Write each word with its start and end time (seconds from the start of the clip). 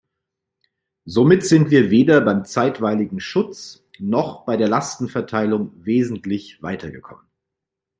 Somit 1.05 1.45
sind 1.45 1.69
wir 1.69 1.91
weder 1.91 2.21
beim 2.21 2.43
zeitweiligen 2.43 3.19
Schutz 3.19 3.83
noch 3.99 4.45
bei 4.45 4.57
der 4.57 4.67
Lastenverteilung 4.67 5.73
wesentlich 5.85 6.63
weitergekommen. 6.63 7.27